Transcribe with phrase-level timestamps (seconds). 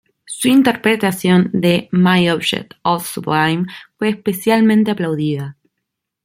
[0.25, 3.67] Su interpretación de ‘’My Object All Sublime’’
[3.99, 5.57] fue especialmente aplaudida.